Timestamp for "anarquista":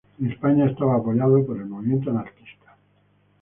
2.09-2.75